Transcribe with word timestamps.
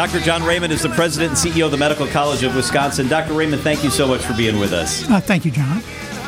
Dr. 0.00 0.20
John 0.20 0.42
Raymond 0.42 0.72
is 0.72 0.80
the 0.80 0.88
president 0.88 1.32
and 1.44 1.52
CEO 1.52 1.66
of 1.66 1.72
the 1.72 1.76
Medical 1.76 2.06
College 2.06 2.42
of 2.42 2.56
Wisconsin. 2.56 3.06
Dr. 3.06 3.34
Raymond, 3.34 3.60
thank 3.60 3.84
you 3.84 3.90
so 3.90 4.08
much 4.08 4.22
for 4.22 4.32
being 4.32 4.58
with 4.58 4.72
us. 4.72 5.06
Uh, 5.10 5.20
thank 5.20 5.44
you, 5.44 5.50
John. 5.50 5.82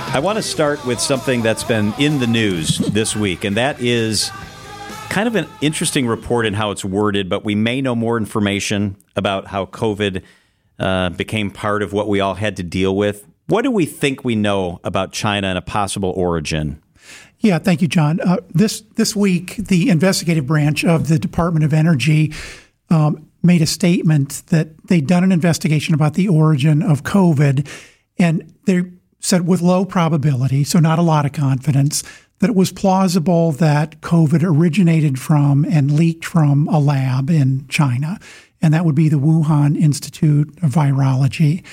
I 0.08 0.18
want 0.18 0.36
to 0.36 0.42
start 0.42 0.84
with 0.84 1.00
something 1.00 1.40
that's 1.40 1.64
been 1.64 1.94
in 1.98 2.18
the 2.18 2.26
news 2.26 2.76
this 2.92 3.16
week, 3.16 3.44
and 3.44 3.56
that 3.56 3.80
is 3.80 4.30
kind 5.08 5.26
of 5.26 5.36
an 5.36 5.48
interesting 5.62 6.06
report 6.06 6.44
in 6.44 6.52
how 6.52 6.70
it's 6.70 6.84
worded, 6.84 7.30
but 7.30 7.46
we 7.46 7.54
may 7.54 7.80
know 7.80 7.94
more 7.94 8.18
information 8.18 8.94
about 9.16 9.46
how 9.46 9.64
COVID 9.64 10.22
uh, 10.78 11.08
became 11.08 11.50
part 11.50 11.82
of 11.82 11.94
what 11.94 12.08
we 12.08 12.20
all 12.20 12.34
had 12.34 12.58
to 12.58 12.62
deal 12.62 12.94
with. 12.94 13.26
What 13.46 13.62
do 13.62 13.70
we 13.70 13.86
think 13.86 14.22
we 14.22 14.36
know 14.36 14.80
about 14.84 15.12
China 15.12 15.46
and 15.46 15.56
a 15.56 15.62
possible 15.62 16.10
origin? 16.10 16.82
Yeah, 17.38 17.58
thank 17.58 17.80
you, 17.80 17.88
John. 17.88 18.20
Uh, 18.20 18.36
this 18.50 18.82
this 18.96 19.16
week, 19.16 19.56
the 19.56 19.88
investigative 19.88 20.46
branch 20.46 20.84
of 20.84 21.08
the 21.08 21.18
Department 21.18 21.64
of 21.64 21.72
Energy 21.72 22.34
um, 22.90 23.30
made 23.42 23.62
a 23.62 23.66
statement 23.66 24.42
that 24.46 24.86
they'd 24.86 25.06
done 25.06 25.24
an 25.24 25.32
investigation 25.32 25.94
about 25.94 26.14
the 26.14 26.28
origin 26.28 26.82
of 26.82 27.02
COVID, 27.02 27.68
and 28.18 28.54
they 28.64 28.84
said 29.20 29.46
with 29.46 29.60
low 29.60 29.84
probability, 29.84 30.64
so 30.64 30.78
not 30.78 30.98
a 30.98 31.02
lot 31.02 31.26
of 31.26 31.32
confidence, 31.32 32.02
that 32.40 32.50
it 32.50 32.56
was 32.56 32.72
plausible 32.72 33.52
that 33.52 34.00
COVID 34.00 34.42
originated 34.42 35.18
from 35.18 35.64
and 35.64 35.92
leaked 35.92 36.24
from 36.24 36.66
a 36.68 36.80
lab 36.80 37.30
in 37.30 37.66
China, 37.68 38.18
and 38.60 38.74
that 38.74 38.84
would 38.84 38.96
be 38.96 39.08
the 39.08 39.18
Wuhan 39.18 39.80
Institute 39.80 40.48
of 40.62 40.70
Virology. 40.70 41.64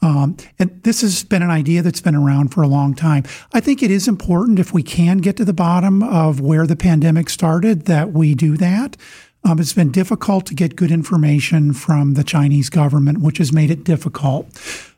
Um, 0.00 0.36
and 0.58 0.82
this 0.82 1.00
has 1.00 1.24
been 1.24 1.42
an 1.42 1.50
idea 1.50 1.80
that's 1.80 2.02
been 2.02 2.14
around 2.14 2.48
for 2.48 2.62
a 2.62 2.68
long 2.68 2.94
time. 2.94 3.24
I 3.54 3.60
think 3.60 3.82
it 3.82 3.90
is 3.90 4.06
important 4.06 4.58
if 4.58 4.72
we 4.72 4.82
can 4.82 5.18
get 5.18 5.36
to 5.38 5.46
the 5.46 5.54
bottom 5.54 6.02
of 6.02 6.40
where 6.40 6.66
the 6.66 6.76
pandemic 6.76 7.30
started 7.30 7.86
that 7.86 8.12
we 8.12 8.34
do 8.34 8.58
that. 8.58 8.98
Um, 9.44 9.58
it's 9.58 9.74
been 9.74 9.92
difficult 9.92 10.46
to 10.46 10.54
get 10.54 10.74
good 10.74 10.90
information 10.90 11.74
from 11.74 12.14
the 12.14 12.24
Chinese 12.24 12.70
government, 12.70 13.20
which 13.20 13.38
has 13.38 13.52
made 13.52 13.70
it 13.70 13.84
difficult. 13.84 14.48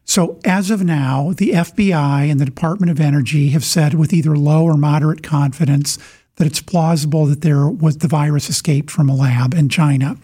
So, 0.05 0.39
as 0.45 0.71
of 0.71 0.85
now, 0.85 1.33
the 1.37 1.51
FBI 1.51 2.31
and 2.31 2.39
the 2.39 2.45
Department 2.45 2.91
of 2.93 3.01
Energy 3.01 3.49
have 3.49 3.65
said 3.65 3.95
with 3.95 4.13
either 4.13 4.37
low 4.37 4.65
or 4.65 4.77
moderate 4.77 5.25
confidence 5.25 5.99
that 6.37 6.47
it's 6.47 6.63
plausible 6.63 7.27
that 7.27 7.41
there 7.41 7.69
was 7.69 7.99
the 7.99 8.09
virus 8.09 8.49
escaped 8.49 8.89
from 8.89 9.09
a 9.09 9.17
lab 9.17 9.53
in 9.53 9.69
China. 9.69 10.17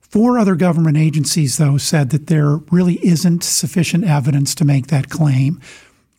Four 0.00 0.38
other 0.38 0.54
government 0.54 0.98
agencies, 0.98 1.56
though, 1.56 1.78
said 1.78 2.10
that 2.10 2.26
there 2.26 2.56
really 2.70 3.04
isn't 3.04 3.42
sufficient 3.42 4.04
evidence 4.04 4.54
to 4.56 4.66
make 4.66 4.88
that 4.88 5.08
claim. 5.08 5.58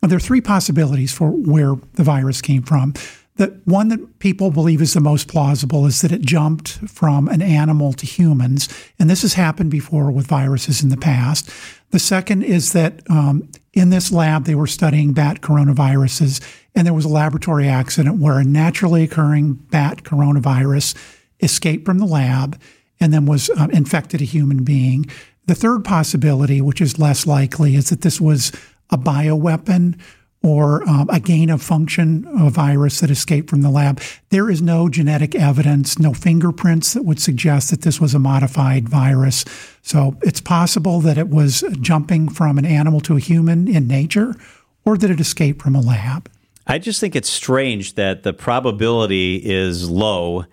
There 0.02 0.16
are 0.16 0.20
three 0.20 0.40
possibilities 0.40 1.12
for 1.12 1.30
where 1.30 1.76
the 1.94 2.02
virus 2.02 2.42
came 2.42 2.62
from. 2.62 2.94
The 3.36 3.60
one 3.64 3.88
that 3.88 4.20
people 4.20 4.52
believe 4.52 4.80
is 4.80 4.94
the 4.94 5.00
most 5.00 5.26
plausible 5.26 5.86
is 5.86 6.02
that 6.02 6.12
it 6.12 6.20
jumped 6.20 6.68
from 6.88 7.26
an 7.26 7.42
animal 7.42 7.92
to 7.94 8.06
humans, 8.06 8.68
and 8.98 9.10
this 9.10 9.22
has 9.22 9.34
happened 9.34 9.72
before 9.72 10.12
with 10.12 10.28
viruses 10.28 10.84
in 10.84 10.88
the 10.88 10.96
past. 10.96 11.50
The 11.90 11.98
second 11.98 12.44
is 12.44 12.72
that 12.72 13.00
um, 13.10 13.48
in 13.72 13.90
this 13.90 14.12
lab 14.12 14.44
they 14.44 14.54
were 14.54 14.68
studying 14.68 15.12
bat 15.12 15.40
coronaviruses, 15.40 16.40
and 16.76 16.86
there 16.86 16.94
was 16.94 17.04
a 17.04 17.08
laboratory 17.08 17.68
accident 17.68 18.20
where 18.20 18.38
a 18.38 18.44
naturally 18.44 19.02
occurring 19.02 19.54
bat 19.54 20.04
coronavirus 20.04 20.94
escaped 21.40 21.84
from 21.84 21.98
the 21.98 22.06
lab 22.06 22.60
and 23.00 23.12
then 23.12 23.26
was 23.26 23.50
um, 23.56 23.70
infected 23.72 24.20
a 24.20 24.24
human 24.24 24.62
being. 24.62 25.06
The 25.46 25.56
third 25.56 25.84
possibility, 25.84 26.60
which 26.60 26.80
is 26.80 27.00
less 27.00 27.26
likely, 27.26 27.74
is 27.74 27.90
that 27.90 28.02
this 28.02 28.20
was 28.20 28.52
a 28.90 28.96
bioweapon 28.96 29.98
or 30.44 30.86
um, 30.86 31.08
a 31.08 31.18
gain 31.18 31.48
of 31.48 31.62
function 31.62 32.26
virus 32.50 33.00
that 33.00 33.10
escaped 33.10 33.48
from 33.48 33.62
the 33.62 33.70
lab. 33.70 33.98
There 34.28 34.50
is 34.50 34.60
no 34.60 34.90
genetic 34.90 35.34
evidence, 35.34 35.98
no 35.98 36.12
fingerprints 36.12 36.92
that 36.92 37.04
would 37.04 37.18
suggest 37.18 37.70
that 37.70 37.80
this 37.80 37.98
was 37.98 38.12
a 38.12 38.18
modified 38.18 38.86
virus. 38.86 39.46
So 39.80 40.18
it's 40.20 40.42
possible 40.42 41.00
that 41.00 41.16
it 41.16 41.30
was 41.30 41.64
jumping 41.80 42.28
from 42.28 42.58
an 42.58 42.66
animal 42.66 43.00
to 43.00 43.16
a 43.16 43.20
human 43.20 43.66
in 43.66 43.88
nature 43.88 44.34
or 44.84 44.98
that 44.98 45.10
it 45.10 45.18
escaped 45.18 45.62
from 45.62 45.74
a 45.74 45.80
lab. 45.80 46.30
I 46.66 46.78
just 46.78 47.00
think 47.00 47.16
it's 47.16 47.30
strange 47.30 47.94
that 47.94 48.22
the 48.22 48.34
probability 48.34 49.36
is 49.36 49.88
low 49.88 50.44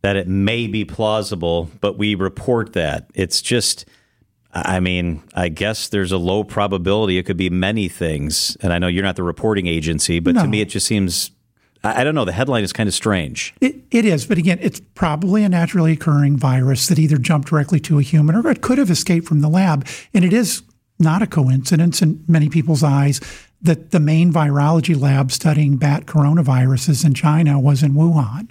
that 0.00 0.16
it 0.16 0.28
may 0.28 0.66
be 0.66 0.86
plausible, 0.86 1.70
but 1.80 1.98
we 1.98 2.14
report 2.14 2.72
that. 2.74 3.10
It's 3.14 3.42
just, 3.42 3.86
I 4.54 4.78
mean, 4.78 5.22
I 5.34 5.48
guess 5.48 5.88
there's 5.88 6.12
a 6.12 6.16
low 6.16 6.44
probability 6.44 7.18
it 7.18 7.24
could 7.24 7.36
be 7.36 7.50
many 7.50 7.88
things. 7.88 8.56
And 8.60 8.72
I 8.72 8.78
know 8.78 8.86
you're 8.86 9.02
not 9.02 9.16
the 9.16 9.24
reporting 9.24 9.66
agency, 9.66 10.20
but 10.20 10.36
no. 10.36 10.42
to 10.42 10.48
me, 10.48 10.60
it 10.60 10.68
just 10.68 10.86
seems. 10.86 11.32
I 11.86 12.02
don't 12.02 12.14
know. 12.14 12.24
The 12.24 12.32
headline 12.32 12.64
is 12.64 12.72
kind 12.72 12.88
of 12.88 12.94
strange. 12.94 13.52
It, 13.60 13.76
it 13.90 14.06
is, 14.06 14.24
but 14.24 14.38
again, 14.38 14.58
it's 14.62 14.80
probably 14.94 15.44
a 15.44 15.50
naturally 15.50 15.92
occurring 15.92 16.38
virus 16.38 16.86
that 16.86 16.98
either 16.98 17.18
jumped 17.18 17.48
directly 17.48 17.78
to 17.80 17.98
a 17.98 18.02
human 18.02 18.36
or 18.36 18.50
it 18.50 18.62
could 18.62 18.78
have 18.78 18.88
escaped 18.90 19.26
from 19.26 19.40
the 19.40 19.50
lab. 19.50 19.86
And 20.14 20.24
it 20.24 20.32
is 20.32 20.62
not 20.98 21.20
a 21.20 21.26
coincidence 21.26 22.00
in 22.00 22.24
many 22.26 22.48
people's 22.48 22.82
eyes 22.82 23.20
that 23.60 23.90
the 23.90 24.00
main 24.00 24.32
virology 24.32 24.98
lab 24.98 25.30
studying 25.30 25.76
bat 25.76 26.06
coronaviruses 26.06 27.04
in 27.04 27.12
China 27.12 27.60
was 27.60 27.82
in 27.82 27.92
Wuhan. 27.92 28.48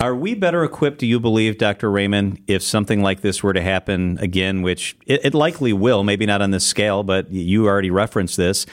Are 0.00 0.14
we 0.14 0.34
better 0.34 0.62
equipped, 0.62 0.98
do 0.98 1.06
you 1.08 1.18
believe, 1.18 1.58
Dr. 1.58 1.90
Raymond, 1.90 2.40
if 2.46 2.62
something 2.62 3.02
like 3.02 3.20
this 3.20 3.42
were 3.42 3.52
to 3.52 3.60
happen 3.60 4.16
again, 4.20 4.62
which 4.62 4.96
it, 5.06 5.20
it, 5.24 5.34
likely 5.34 5.72
will, 5.72 6.04
maybe 6.04 6.24
not 6.24 6.40
on 6.40 6.52
this 6.52 6.64
scale, 6.64 7.02
but 7.02 7.32
you 7.32 7.66
already 7.66 7.90
referenced 7.90 8.36
this, 8.36 8.64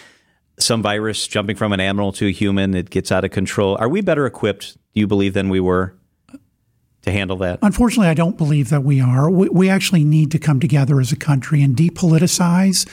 some 0.60 0.84
virus 0.84 1.28
jumping 1.28 1.56
from 1.56 1.74
an 1.74 1.80
animal 1.80 2.12
to 2.12 2.28
a 2.28 2.32
human, 2.32 2.76
it 2.76 2.92
gets 2.92 3.12
out 3.12 3.26
of 3.26 3.32
control. 3.32 3.76
Are 3.80 3.90
we 3.90 4.02
better 4.02 4.28
equipped, 4.28 4.76
do 4.94 5.00
you 5.00 5.08
believe, 5.08 5.34
than 5.34 5.50
we 5.50 5.60
were 5.60 5.96
to 7.02 7.12
handle 7.12 7.38
that? 7.38 7.58
Unfortunately, 7.64 8.08
I 8.08 8.14
don't 8.14 8.38
believe 8.38 8.70
that 8.70 8.84
we 8.84 9.02
are. 9.02 9.28
We, 9.28 9.50
we 9.50 9.68
actually 9.68 10.04
need 10.04 10.30
to 10.30 10.38
come 10.38 10.60
together 10.60 11.00
as 11.02 11.12
a 11.12 11.18
country 11.18 11.64
and 11.64 11.76
depoliticize 11.76 12.88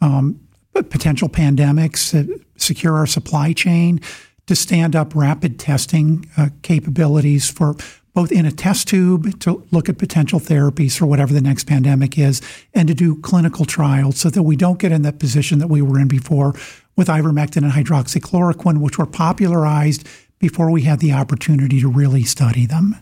um, 0.00 0.40
potential 0.74 1.28
pandemics, 1.28 2.42
secure 2.56 2.96
our 2.96 3.06
supply 3.06 3.52
chain 3.52 4.00
to 4.46 4.56
stand 4.56 4.94
up 4.94 5.14
rapid 5.14 5.58
testing 5.58 6.28
uh, 6.36 6.48
capabilities 6.62 7.50
for 7.50 7.74
both 8.14 8.32
in 8.32 8.46
a 8.46 8.50
test 8.50 8.88
tube 8.88 9.38
to 9.40 9.62
look 9.70 9.90
at 9.90 9.98
potential 9.98 10.40
therapies 10.40 10.96
for 10.96 11.04
whatever 11.04 11.34
the 11.34 11.40
next 11.40 11.64
pandemic 11.64 12.18
is, 12.18 12.40
and 12.72 12.88
to 12.88 12.94
do 12.94 13.20
clinical 13.20 13.66
trials 13.66 14.18
so 14.18 14.30
that 14.30 14.42
we 14.42 14.56
don't 14.56 14.78
get 14.78 14.90
in 14.90 15.02
that 15.02 15.18
position 15.18 15.58
that 15.58 15.66
we 15.66 15.82
were 15.82 16.00
in 16.00 16.08
before 16.08 16.54
with 16.96 17.08
ivermectin 17.08 17.58
and 17.58 17.72
hydroxychloroquine, 17.72 18.78
which 18.78 18.96
were 18.96 19.04
popularized 19.04 20.08
before 20.38 20.70
we 20.70 20.82
had 20.82 21.00
the 21.00 21.12
opportunity 21.12 21.78
to 21.78 21.88
really 21.88 22.22
study 22.22 22.64
them. 22.64 22.96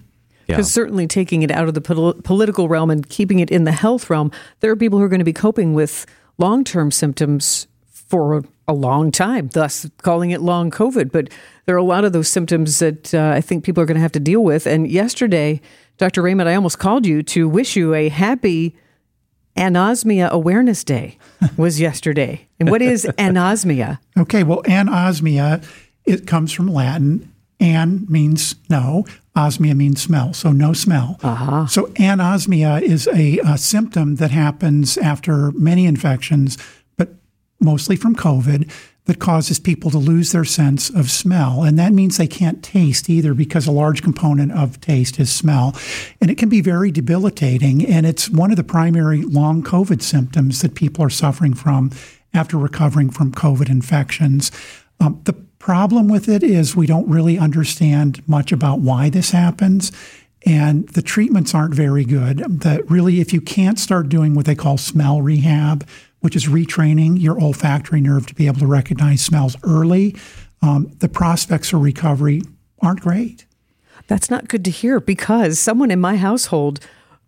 Because 0.46 0.68
yeah. 0.68 0.74
certainly 0.74 1.06
taking 1.06 1.42
it 1.42 1.50
out 1.52 1.68
of 1.68 1.74
the 1.74 1.80
pol- 1.80 2.14
political 2.14 2.68
realm 2.68 2.90
and 2.90 3.08
keeping 3.08 3.38
it 3.38 3.50
in 3.50 3.62
the 3.62 3.72
health 3.72 4.10
realm, 4.10 4.32
there 4.60 4.70
are 4.72 4.76
people 4.76 4.98
who 4.98 5.04
are 5.04 5.08
going 5.08 5.20
to 5.20 5.24
be 5.24 5.32
coping 5.32 5.74
with 5.74 6.06
long 6.38 6.64
term 6.64 6.90
symptoms 6.90 7.68
for 7.86 8.44
a 8.66 8.72
long 8.72 9.10
time, 9.10 9.48
thus 9.52 9.88
calling 10.02 10.30
it 10.30 10.40
long 10.40 10.70
COVID. 10.70 11.12
But 11.12 11.28
there 11.66 11.74
are 11.74 11.78
a 11.78 11.84
lot 11.84 12.04
of 12.04 12.12
those 12.12 12.28
symptoms 12.28 12.78
that 12.78 13.14
uh, 13.14 13.32
I 13.34 13.40
think 13.40 13.64
people 13.64 13.82
are 13.82 13.86
going 13.86 13.96
to 13.96 14.00
have 14.00 14.12
to 14.12 14.20
deal 14.20 14.42
with. 14.42 14.66
And 14.66 14.90
yesterday, 14.90 15.60
Dr. 15.98 16.22
Raymond, 16.22 16.48
I 16.48 16.54
almost 16.54 16.78
called 16.78 17.06
you 17.06 17.22
to 17.24 17.48
wish 17.48 17.76
you 17.76 17.94
a 17.94 18.08
happy 18.08 18.76
Anosmia 19.56 20.30
Awareness 20.30 20.82
Day 20.84 21.18
was 21.56 21.80
yesterday. 21.80 22.48
And 22.58 22.70
what 22.70 22.82
is 22.82 23.04
anosmia? 23.18 23.98
Okay, 24.18 24.42
well, 24.42 24.62
anosmia, 24.64 25.64
it 26.04 26.26
comes 26.26 26.52
from 26.52 26.68
Latin. 26.68 27.30
An 27.60 28.04
means 28.08 28.56
no, 28.68 29.04
osmia 29.36 29.76
means 29.76 30.02
smell, 30.02 30.32
so 30.32 30.50
no 30.50 30.72
smell. 30.72 31.18
Uh-huh. 31.22 31.66
So 31.66 31.86
anosmia 31.86 32.82
is 32.82 33.06
a, 33.08 33.38
a 33.38 33.56
symptom 33.56 34.16
that 34.16 34.32
happens 34.32 34.98
after 34.98 35.52
many 35.52 35.86
infections 35.86 36.58
mostly 37.64 37.96
from 37.96 38.14
COVID, 38.14 38.70
that 39.06 39.18
causes 39.18 39.58
people 39.58 39.90
to 39.90 39.98
lose 39.98 40.32
their 40.32 40.44
sense 40.44 40.88
of 40.88 41.10
smell. 41.10 41.62
And 41.62 41.78
that 41.78 41.92
means 41.92 42.16
they 42.16 42.26
can't 42.26 42.62
taste 42.62 43.10
either 43.10 43.34
because 43.34 43.66
a 43.66 43.72
large 43.72 44.02
component 44.02 44.52
of 44.52 44.80
taste 44.80 45.20
is 45.20 45.30
smell. 45.30 45.76
And 46.20 46.30
it 46.30 46.38
can 46.38 46.48
be 46.48 46.62
very 46.62 46.90
debilitating. 46.90 47.84
And 47.84 48.06
it's 48.06 48.30
one 48.30 48.50
of 48.50 48.56
the 48.56 48.64
primary 48.64 49.22
long 49.22 49.62
COVID 49.62 50.00
symptoms 50.00 50.62
that 50.62 50.74
people 50.74 51.04
are 51.04 51.10
suffering 51.10 51.54
from 51.54 51.90
after 52.32 52.56
recovering 52.56 53.10
from 53.10 53.32
COVID 53.32 53.68
infections. 53.68 54.50
Um, 55.00 55.20
the 55.24 55.34
problem 55.58 56.08
with 56.08 56.28
it 56.28 56.42
is 56.42 56.74
we 56.74 56.86
don't 56.86 57.08
really 57.08 57.38
understand 57.38 58.26
much 58.26 58.52
about 58.52 58.80
why 58.80 59.10
this 59.10 59.30
happens. 59.30 59.92
And 60.46 60.88
the 60.90 61.02
treatments 61.02 61.54
aren't 61.54 61.74
very 61.74 62.04
good. 62.04 62.38
That 62.60 62.90
really, 62.90 63.20
if 63.20 63.32
you 63.32 63.40
can't 63.40 63.78
start 63.78 64.10
doing 64.10 64.34
what 64.34 64.44
they 64.44 64.54
call 64.54 64.76
smell 64.76 65.22
rehab, 65.22 65.86
which 66.24 66.34
is 66.34 66.46
retraining 66.46 67.20
your 67.20 67.38
olfactory 67.38 68.00
nerve 68.00 68.26
to 68.26 68.34
be 68.34 68.46
able 68.46 68.58
to 68.58 68.66
recognize 68.66 69.20
smells 69.20 69.58
early, 69.62 70.16
um, 70.62 70.90
the 71.00 71.08
prospects 71.08 71.68
for 71.68 71.76
recovery 71.78 72.40
aren't 72.80 73.02
great. 73.02 73.44
That's 74.06 74.30
not 74.30 74.48
good 74.48 74.64
to 74.64 74.70
hear 74.70 75.00
because 75.00 75.58
someone 75.58 75.90
in 75.90 76.00
my 76.00 76.16
household, 76.16 76.80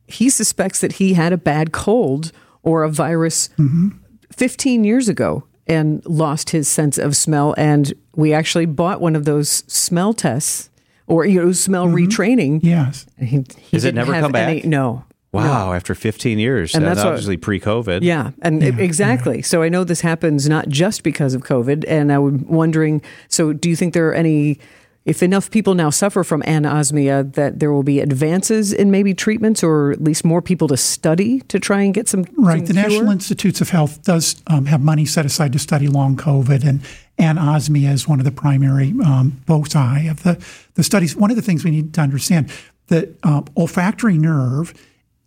he 0.08 0.30
suspects 0.30 0.80
that 0.80 0.92
he 0.92 1.12
had 1.12 1.34
a 1.34 1.36
bad 1.36 1.72
cold 1.72 2.32
or 2.62 2.84
a 2.84 2.88
virus 2.88 3.50
mm-hmm. 3.58 3.88
15 4.32 4.84
years 4.84 5.10
ago 5.10 5.44
and 5.66 6.02
lost 6.06 6.50
his 6.50 6.66
sense 6.66 6.96
of 6.96 7.14
smell. 7.14 7.54
And 7.58 7.92
we 8.14 8.32
actually 8.32 8.64
bought 8.64 9.02
one 9.02 9.14
of 9.14 9.26
those 9.26 9.62
smell 9.66 10.14
tests 10.14 10.70
or 11.06 11.26
you 11.26 11.44
know 11.44 11.52
smell 11.52 11.86
mm-hmm. 11.86 11.96
retraining. 11.96 12.60
Yes. 12.62 13.04
He, 13.18 13.26
he 13.26 13.44
Does 13.72 13.84
it 13.84 13.94
never 13.94 14.12
come 14.12 14.32
back? 14.32 14.48
Any, 14.48 14.62
no. 14.62 15.04
Wow, 15.36 15.72
after 15.72 15.94
15 15.94 16.38
years. 16.38 16.74
And 16.74 16.82
And 16.84 16.90
that's 16.90 16.98
that's 16.98 17.06
obviously 17.08 17.36
pre 17.36 17.60
COVID. 17.60 18.02
Yeah, 18.02 18.30
and 18.42 18.62
e- 18.62 18.66
exactly. 18.78 19.42
So 19.42 19.62
I 19.62 19.68
know 19.68 19.84
this 19.84 20.00
happens 20.00 20.48
not 20.48 20.68
just 20.68 21.02
because 21.02 21.34
of 21.34 21.42
COVID, 21.42 21.84
and 21.88 22.12
I'm 22.12 22.46
wondering. 22.48 23.02
So, 23.28 23.52
do 23.52 23.68
you 23.68 23.76
think 23.76 23.94
there 23.94 24.08
are 24.08 24.14
any? 24.14 24.58
If 25.04 25.22
enough 25.22 25.52
people 25.52 25.76
now 25.76 25.90
suffer 25.90 26.24
from 26.24 26.42
anosmia, 26.42 27.32
that 27.34 27.60
there 27.60 27.70
will 27.72 27.84
be 27.84 28.00
advances 28.00 28.72
in 28.72 28.90
maybe 28.90 29.14
treatments, 29.14 29.62
or 29.62 29.92
at 29.92 30.02
least 30.02 30.24
more 30.24 30.42
people 30.42 30.66
to 30.66 30.76
study 30.76 31.42
to 31.42 31.60
try 31.60 31.82
and 31.82 31.94
get 31.94 32.08
some 32.08 32.24
Right. 32.36 32.66
some 32.66 32.66
The 32.66 32.72
cure? 32.72 32.88
National 32.90 33.10
Institutes 33.12 33.60
of 33.60 33.70
Health 33.70 34.02
does 34.02 34.42
um, 34.48 34.66
have 34.66 34.80
money 34.80 35.04
set 35.04 35.24
aside 35.24 35.52
to 35.52 35.60
study 35.60 35.86
long 35.86 36.16
COVID, 36.16 36.64
and 36.66 36.80
anosmia 37.20 37.92
is 37.92 38.08
one 38.08 38.18
of 38.18 38.24
the 38.24 38.32
primary 38.32 38.94
um, 39.04 39.40
foci 39.46 40.08
of 40.08 40.24
the, 40.24 40.44
the 40.74 40.82
studies. 40.82 41.14
One 41.14 41.30
of 41.30 41.36
the 41.36 41.42
things 41.42 41.62
we 41.64 41.70
need 41.70 41.94
to 41.94 42.00
understand 42.00 42.50
the 42.88 43.14
um, 43.22 43.44
olfactory 43.56 44.18
nerve 44.18 44.74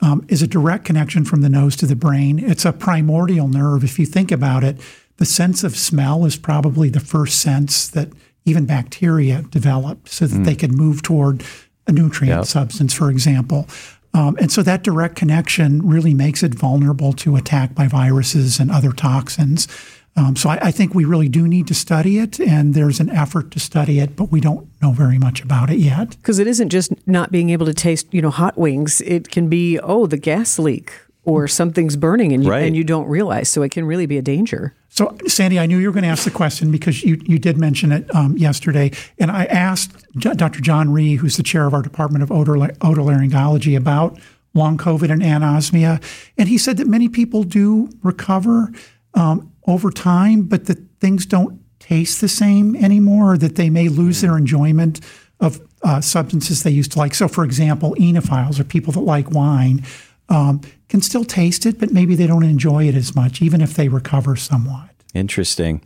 um, 0.01 0.25
is 0.30 0.42
a 0.42 0.48
direct 0.48 0.86
connection 0.86 1.25
from 1.25 1.42
the 1.42 1.50
nose 1.50 1.75
to 1.78 1.86
the 1.86 1.96
brain. 1.96 2.40
It's 2.40 2.66
a 2.66 2.72
primordial 2.74 3.48
nerve. 3.48 3.84
If 3.84 4.00
you 4.00 4.06
think 4.06 4.31
about 4.31 4.63
it, 4.63 4.80
the 5.18 5.25
sense 5.25 5.63
of 5.63 5.75
smell 5.75 6.25
is 6.25 6.38
probably 6.38 6.90
the 6.90 7.00
first 7.01 7.40
sense 7.42 7.88
that 7.90 8.10
even 8.46 8.66
bacteria 8.66 9.42
developed 9.50 10.10
so 10.10 10.25
that 10.25 10.44
they 10.44 10.56
could 10.56 10.72
move 10.72 11.01
toward 11.01 11.44
a 11.88 11.92
nutrient 11.92 12.38
Yep. 12.40 12.46
substance, 12.46 12.94
for 12.94 13.12
example. 13.12 13.68
Um, 14.13 14.38
and 14.40 14.51
so 14.51 14.63
that 14.63 14.84
direct 14.84 15.16
connection 15.16 15.86
really 15.88 16.13
makes 16.13 16.42
it 16.42 16.56
vulnerable 16.56 17.13
to 17.13 17.36
attack 17.36 17.75
by 17.75 17.88
viruses 17.88 18.60
and 18.60 18.72
other 18.72 18.92
toxins. 18.92 19.68
Um, 20.16 20.36
so 20.36 20.50
I, 20.50 20.60
I 20.68 20.72
think 20.72 20.94
we 20.94 21.06
really 21.06 21.30
do 21.30 21.48
need 21.48 21.68
to 21.68 21.74
study 21.74 22.18
it, 22.20 22.40
and 22.40 22.74
there's 22.74 23.00
an 23.00 23.10
effort 23.10 23.52
to 23.52 23.60
study 23.60 24.00
it, 24.00 24.16
but 24.16 24.32
we 24.32 24.42
don't 24.42 24.68
know 24.82 24.92
very 24.92 25.18
much 25.18 25.42
about 25.42 25.70
it 25.70 25.80
yet. 25.80 26.10
because 26.18 26.40
it 26.40 26.48
isn't 26.48 26.70
just 26.70 26.92
not 27.08 27.32
being 27.32 27.52
able 27.52 27.66
to 27.66 27.74
taste, 27.74 28.08
you 28.12 28.22
know, 28.22 28.30
hot 28.32 28.58
wings. 28.58 29.02
It 29.02 29.30
can 29.32 29.48
be 29.48 29.80
oh, 29.80 30.08
the 30.08 30.18
gas 30.18 30.60
leak 30.60 30.92
or 31.24 31.48
something's 31.48 31.96
burning 31.96 32.34
and 32.34 32.44
you, 32.44 32.50
Right. 32.50 32.64
and 32.66 32.76
you 32.76 32.84
don't 32.84 33.08
realize. 33.08 33.50
So 33.50 33.62
it 33.62 33.72
can 33.72 33.86
really 33.86 34.08
be 34.08 34.18
a 34.18 34.22
danger. 34.22 34.74
So, 34.90 35.16
Sandy, 35.28 35.60
I 35.60 35.68
knew 35.68 35.78
you 35.78 35.88
were 35.88 35.94
going 35.94 36.04
to 36.04 36.10
ask 36.10 36.24
the 36.24 36.32
question 36.32 36.72
because 36.72 37.04
you, 37.04 37.22
you 37.26 37.38
did 37.38 37.58
mention 37.58 37.92
it 37.92 38.14
um, 38.16 38.36
yesterday. 38.38 38.92
And 39.20 39.30
I 39.30 39.46
asked 39.46 39.92
J- 40.18 40.34
Dr. 40.34 40.60
John 40.62 40.92
Ree, 40.92 41.16
who's 41.16 41.38
the 41.38 41.44
chair 41.44 41.68
of 41.68 41.74
our 41.74 41.84
Department 41.84 42.24
of 42.24 42.30
Otor- 42.30 42.76
Otolaryngology, 42.80 43.78
about 43.78 44.18
long 44.56 44.78
COVID 44.78 45.12
and 45.12 45.22
anosmia. 45.22 46.02
And 46.38 46.50
he 46.50 46.58
said 46.58 46.78
that 46.78 46.88
many 46.88 47.08
people 47.08 47.44
do 47.44 47.90
recover 48.02 48.72
um, 49.14 49.52
over 49.68 49.92
time, 49.92 50.44
but 50.44 50.66
that 50.66 50.78
things 51.00 51.26
don't 51.26 51.62
taste 51.80 52.22
the 52.22 52.28
same 52.28 52.76
anymore, 52.76 53.34
or 53.34 53.38
that 53.38 53.56
they 53.56 53.70
may 53.70 53.88
lose 53.88 54.22
their 54.22 54.38
enjoyment 54.38 55.00
of 55.40 55.62
uh, 55.84 56.02
substances 56.02 56.64
they 56.64 56.72
used 56.72 56.92
to 56.92 57.00
like. 57.00 57.16
So, 57.16 57.28
for 57.28 57.44
example, 57.44 57.96
enophiles 58.00 58.60
or 58.60 58.64
people 58.64 58.92
that 58.94 59.02
like 59.02 59.32
wine 59.32 59.86
um, 60.28 60.62
can 60.90 61.02
still 61.02 61.24
taste 61.24 61.66
it, 61.66 61.80
but 61.80 61.92
maybe 61.92 62.16
they 62.16 62.28
don't 62.28 62.44
enjoy 62.44 62.88
it 62.88 62.96
as 62.96 63.16
much, 63.16 63.42
even 63.42 63.62
if 63.62 63.76
they 63.76 63.88
recover 63.88 64.36
somewhat. 64.36 64.90
Interesting. 65.14 65.82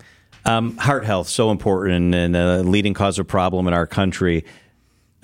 Um, 0.46 0.76
heart 0.78 1.06
health, 1.06 1.30
so 1.30 1.52
important 1.52 2.14
and 2.14 2.36
a 2.36 2.64
leading 2.64 2.94
cause 2.94 3.18
of 3.18 3.28
problem 3.28 3.68
in 3.68 3.74
our 3.74 3.88
country. 3.88 4.44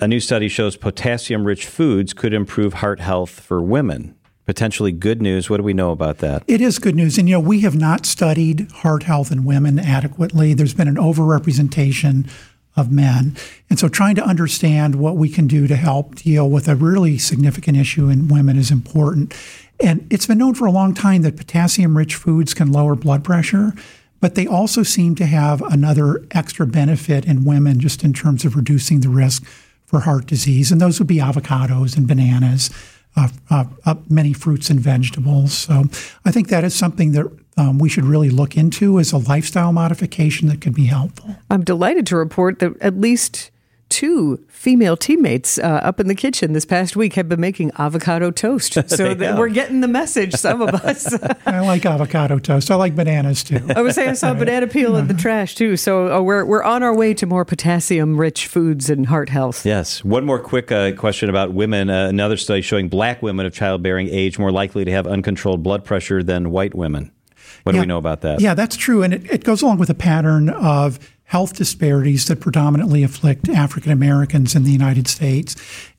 A 0.00 0.08
new 0.08 0.20
study 0.20 0.48
shows 0.48 0.76
potassium 0.76 1.44
rich 1.44 1.66
foods 1.66 2.14
could 2.14 2.32
improve 2.32 2.74
heart 2.74 3.00
health 3.00 3.30
for 3.30 3.60
women. 3.60 4.14
Potentially 4.50 4.90
good 4.90 5.22
news. 5.22 5.48
What 5.48 5.58
do 5.58 5.62
we 5.62 5.72
know 5.72 5.92
about 5.92 6.18
that? 6.18 6.42
It 6.48 6.60
is 6.60 6.80
good 6.80 6.96
news. 6.96 7.18
And, 7.18 7.28
you 7.28 7.36
know, 7.36 7.40
we 7.40 7.60
have 7.60 7.76
not 7.76 8.04
studied 8.04 8.68
heart 8.72 9.04
health 9.04 9.30
in 9.30 9.44
women 9.44 9.78
adequately. 9.78 10.54
There's 10.54 10.74
been 10.74 10.88
an 10.88 10.96
overrepresentation 10.96 12.28
of 12.74 12.90
men. 12.90 13.36
And 13.70 13.78
so 13.78 13.86
trying 13.88 14.16
to 14.16 14.24
understand 14.24 14.96
what 14.96 15.16
we 15.16 15.28
can 15.28 15.46
do 15.46 15.68
to 15.68 15.76
help 15.76 16.16
deal 16.16 16.50
with 16.50 16.66
a 16.66 16.74
really 16.74 17.16
significant 17.16 17.76
issue 17.76 18.08
in 18.08 18.26
women 18.26 18.58
is 18.58 18.72
important. 18.72 19.32
And 19.78 20.04
it's 20.10 20.26
been 20.26 20.38
known 20.38 20.56
for 20.56 20.66
a 20.66 20.72
long 20.72 20.94
time 20.94 21.22
that 21.22 21.36
potassium 21.36 21.96
rich 21.96 22.16
foods 22.16 22.52
can 22.52 22.72
lower 22.72 22.96
blood 22.96 23.22
pressure, 23.22 23.72
but 24.20 24.34
they 24.34 24.48
also 24.48 24.82
seem 24.82 25.14
to 25.14 25.26
have 25.26 25.62
another 25.62 26.26
extra 26.32 26.66
benefit 26.66 27.24
in 27.24 27.44
women 27.44 27.78
just 27.78 28.02
in 28.02 28.12
terms 28.12 28.44
of 28.44 28.56
reducing 28.56 29.02
the 29.02 29.10
risk 29.10 29.44
for 29.86 30.00
heart 30.00 30.26
disease. 30.26 30.72
And 30.72 30.80
those 30.80 30.98
would 30.98 31.06
be 31.06 31.18
avocados 31.18 31.96
and 31.96 32.08
bananas 32.08 32.68
uh, 33.16 33.28
uh, 33.50 33.64
uh, 33.84 33.94
many 34.08 34.32
fruits 34.32 34.70
and 34.70 34.80
vegetables. 34.80 35.52
So 35.52 35.84
I 36.24 36.30
think 36.30 36.48
that 36.48 36.64
is 36.64 36.74
something 36.74 37.12
that 37.12 37.26
um, 37.56 37.78
we 37.78 37.88
should 37.88 38.04
really 38.04 38.30
look 38.30 38.56
into 38.56 38.98
as 38.98 39.12
a 39.12 39.18
lifestyle 39.18 39.72
modification 39.72 40.48
that 40.48 40.60
could 40.60 40.74
be 40.74 40.86
helpful. 40.86 41.36
I'm 41.50 41.64
delighted 41.64 42.06
to 42.08 42.16
report 42.16 42.60
that 42.60 42.80
at 42.80 42.98
least 42.98 43.50
two 43.90 44.42
female 44.48 44.96
teammates 44.96 45.58
uh, 45.58 45.80
up 45.82 46.00
in 46.00 46.08
the 46.08 46.14
kitchen 46.14 46.52
this 46.52 46.64
past 46.64 46.96
week 46.96 47.14
have 47.14 47.28
been 47.28 47.40
making 47.40 47.72
avocado 47.78 48.30
toast. 48.30 48.78
So 49.00 49.14
that 49.14 49.38
we're 49.38 49.48
getting 49.48 49.80
the 49.80 49.88
message, 49.88 50.34
some 50.34 50.60
of 50.60 50.70
us. 50.70 51.14
I 51.46 51.60
like 51.60 51.86
avocado 51.86 52.38
toast. 52.38 52.70
I 52.70 52.74
like 52.74 52.94
bananas 52.96 53.44
too. 53.44 53.60
I 53.74 53.82
was 53.82 53.94
saying 53.94 54.10
I 54.10 54.12
saw 54.14 54.32
a 54.32 54.34
banana 54.34 54.66
peel 54.66 54.96
in 54.96 55.06
the 55.06 55.14
trash 55.14 55.54
too. 55.54 55.76
So 55.76 56.12
uh, 56.12 56.20
we're, 56.20 56.44
we're 56.44 56.62
on 56.62 56.82
our 56.82 56.94
way 56.94 57.14
to 57.14 57.26
more 57.26 57.44
potassium 57.44 58.18
rich 58.18 58.46
foods 58.46 58.90
and 58.90 59.06
heart 59.06 59.28
health. 59.28 59.64
Yes. 59.64 60.04
One 60.04 60.24
more 60.24 60.38
quick 60.38 60.72
uh, 60.72 60.92
question 60.92 61.30
about 61.30 61.52
women. 61.52 61.88
Uh, 61.88 62.08
another 62.08 62.36
study 62.36 62.62
showing 62.62 62.88
black 62.88 63.22
women 63.22 63.46
of 63.46 63.54
childbearing 63.54 64.08
age 64.08 64.38
more 64.38 64.52
likely 64.52 64.84
to 64.84 64.90
have 64.90 65.06
uncontrolled 65.06 65.62
blood 65.62 65.84
pressure 65.84 66.22
than 66.22 66.50
white 66.50 66.74
women. 66.74 67.12
What 67.64 67.72
do 67.72 67.80
we 67.80 67.86
know 67.86 67.98
about 67.98 68.22
that? 68.22 68.40
Yeah, 68.40 68.54
that's 68.54 68.76
true. 68.76 69.02
And 69.02 69.14
it, 69.14 69.30
it 69.30 69.44
goes 69.44 69.62
along 69.62 69.78
with 69.78 69.90
a 69.90 69.94
pattern 69.94 70.48
of 70.48 70.98
health 71.30 71.54
disparities 71.54 72.26
that 72.26 72.40
predominantly 72.40 73.04
afflict 73.04 73.48
African 73.48 73.92
Americans 73.92 74.56
in 74.56 74.64
the 74.64 74.72
United 74.72 75.06
States. 75.06 75.54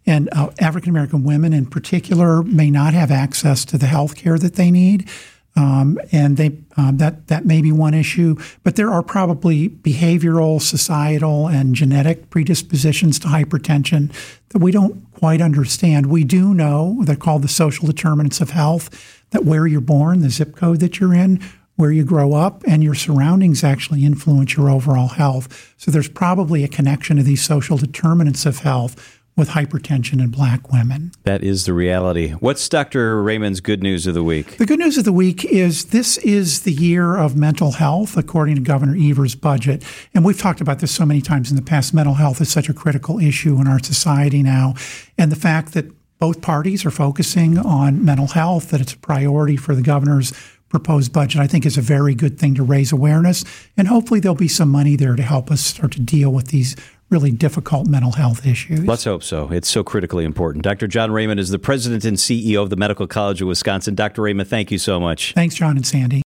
And 0.05 0.27
uh, 0.33 0.49
African 0.59 0.89
American 0.89 1.23
women 1.23 1.53
in 1.53 1.67
particular 1.67 2.43
may 2.43 2.69
not 2.69 2.93
have 2.93 3.11
access 3.11 3.63
to 3.65 3.77
the 3.77 3.85
health 3.85 4.17
care 4.17 4.37
that 4.37 4.55
they 4.55 4.69
need. 4.69 5.09
Um, 5.55 5.97
and 6.11 6.35
they 6.35 6.57
um, 6.75 6.97
that 6.97 7.27
that 7.27 7.45
may 7.45 7.61
be 7.61 7.71
one 7.71 7.93
issue, 7.93 8.35
but 8.63 8.75
there 8.75 8.89
are 8.89 9.03
probably 9.03 9.69
behavioral, 9.69 10.61
societal, 10.61 11.47
and 11.47 11.75
genetic 11.75 12.29
predispositions 12.29 13.19
to 13.19 13.27
hypertension 13.27 14.11
that 14.49 14.59
we 14.59 14.71
don't 14.71 15.11
quite 15.13 15.41
understand. 15.41 16.07
We 16.07 16.23
do 16.25 16.53
know 16.53 17.03
they're 17.03 17.15
called 17.17 17.41
the 17.41 17.49
social 17.49 17.85
determinants 17.85 18.41
of 18.41 18.49
health. 18.49 18.89
That 19.31 19.45
where 19.45 19.65
you're 19.65 19.79
born, 19.79 20.19
the 20.21 20.29
zip 20.29 20.57
code 20.57 20.81
that 20.81 20.99
you're 20.99 21.13
in, 21.13 21.41
where 21.81 21.91
you 21.91 22.05
grow 22.05 22.33
up, 22.33 22.63
and 22.67 22.83
your 22.83 22.93
surroundings 22.93 23.63
actually 23.63 24.05
influence 24.05 24.55
your 24.55 24.69
overall 24.69 25.07
health. 25.07 25.73
So 25.77 25.89
there's 25.89 26.07
probably 26.07 26.63
a 26.63 26.67
connection 26.67 27.17
to 27.17 27.23
these 27.23 27.43
social 27.43 27.75
determinants 27.75 28.45
of 28.45 28.59
health 28.59 29.19
with 29.35 29.49
hypertension 29.49 30.21
in 30.21 30.29
black 30.29 30.71
women. 30.71 31.11
That 31.23 31.43
is 31.43 31.65
the 31.65 31.73
reality. 31.73 32.33
What's 32.33 32.69
Dr. 32.69 33.23
Raymond's 33.23 33.61
good 33.61 33.81
news 33.81 34.05
of 34.05 34.13
the 34.13 34.23
week? 34.23 34.57
The 34.57 34.67
good 34.67 34.77
news 34.77 34.99
of 34.99 35.05
the 35.05 35.11
week 35.11 35.43
is 35.43 35.85
this 35.85 36.19
is 36.19 36.61
the 36.61 36.71
year 36.71 37.17
of 37.17 37.35
mental 37.35 37.71
health, 37.71 38.15
according 38.15 38.55
to 38.57 38.61
Governor 38.61 38.95
Evers' 38.95 39.33
budget. 39.33 39.83
And 40.13 40.23
we've 40.23 40.39
talked 40.39 40.61
about 40.61 40.79
this 40.79 40.91
so 40.91 41.03
many 41.03 41.21
times 41.21 41.49
in 41.49 41.55
the 41.55 41.63
past. 41.63 41.95
Mental 41.95 42.13
health 42.13 42.41
is 42.41 42.49
such 42.51 42.69
a 42.69 42.75
critical 42.75 43.17
issue 43.17 43.59
in 43.59 43.67
our 43.67 43.79
society 43.79 44.43
now. 44.43 44.75
And 45.17 45.31
the 45.31 45.35
fact 45.35 45.73
that 45.73 45.85
both 46.21 46.39
parties 46.39 46.85
are 46.85 46.91
focusing 46.91 47.57
on 47.57 48.05
mental 48.05 48.27
health, 48.27 48.69
that 48.69 48.79
it's 48.79 48.93
a 48.93 48.97
priority 48.97 49.57
for 49.57 49.73
the 49.73 49.81
governor's 49.81 50.31
proposed 50.69 51.11
budget, 51.11 51.41
I 51.41 51.47
think 51.47 51.65
is 51.65 51.79
a 51.79 51.81
very 51.81 52.13
good 52.13 52.37
thing 52.37 52.53
to 52.55 52.63
raise 52.63 52.91
awareness. 52.91 53.43
And 53.75 53.87
hopefully 53.87 54.19
there'll 54.19 54.35
be 54.35 54.47
some 54.47 54.69
money 54.69 54.95
there 54.95 55.15
to 55.15 55.23
help 55.23 55.49
us 55.49 55.61
start 55.61 55.93
to 55.93 55.99
deal 55.99 56.31
with 56.31 56.49
these 56.49 56.75
really 57.09 57.31
difficult 57.31 57.87
mental 57.87 58.11
health 58.11 58.45
issues. 58.45 58.85
Let's 58.85 59.03
hope 59.03 59.23
so. 59.23 59.51
It's 59.51 59.67
so 59.67 59.83
critically 59.83 60.23
important. 60.23 60.63
Dr. 60.63 60.87
John 60.87 61.11
Raymond 61.11 61.39
is 61.39 61.49
the 61.49 61.59
president 61.59 62.05
and 62.05 62.17
CEO 62.17 62.61
of 62.61 62.69
the 62.69 62.77
Medical 62.77 63.07
College 63.07 63.41
of 63.41 63.47
Wisconsin. 63.47 63.95
Dr. 63.95 64.21
Raymond, 64.21 64.47
thank 64.47 64.69
you 64.71 64.77
so 64.77 64.99
much. 64.99 65.33
Thanks, 65.33 65.55
John 65.55 65.75
and 65.75 65.85
Sandy. 65.85 66.19